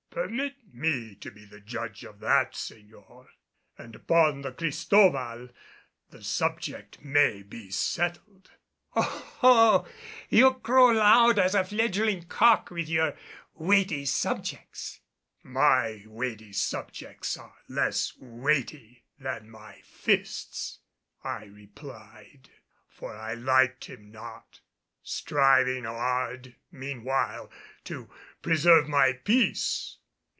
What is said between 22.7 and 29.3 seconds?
for I liked him not, striving hard meanwhile to preserve my